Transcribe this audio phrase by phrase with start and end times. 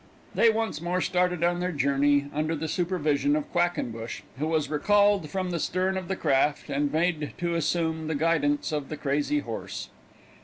[0.33, 5.29] They once more started on their journey, under the supervision of Quackenbush, who was recalled
[5.29, 9.41] from the stern of the craft, and made to assume the guidance of the crazy
[9.41, 9.89] horse.